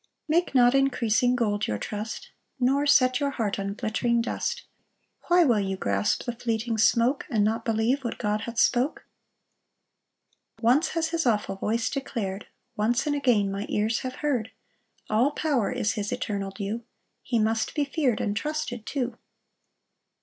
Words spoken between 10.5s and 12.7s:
5 Once has his awful voice declar'd,